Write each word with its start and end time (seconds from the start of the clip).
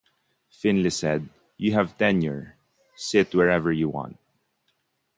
Finley 0.49 0.89
said, 0.89 1.29
You 1.57 1.73
have 1.73 1.95
tenure, 1.95 2.55
sit 2.95 3.35
wherever 3.35 3.71
you 3.71 3.87
want. 3.87 4.17